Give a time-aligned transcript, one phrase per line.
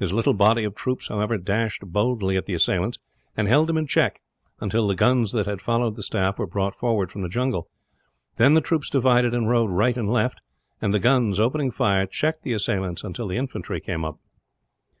[0.00, 2.98] His little body of troopers, however, dashed boldly at the assailants
[3.36, 4.20] and held them in check,
[4.60, 7.68] until the guns that had followed the staff were brought forward from the jungle.
[8.34, 10.40] Then the troopers divided and rode right and left;
[10.82, 14.18] and the guns, opening fire, checked the assailants until the infantry came up.